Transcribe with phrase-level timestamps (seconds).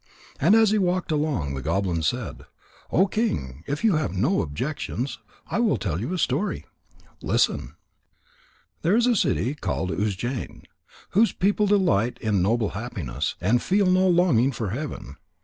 [0.39, 2.47] And as he walked along, the goblin said:
[2.89, 6.65] "O King, if you have no objections, I will tell you a story.
[7.21, 7.75] Listen."
[8.81, 10.63] There is a city called Ujjain,
[11.11, 15.17] whose people delight in noble happiness, and feel no longing for heaven.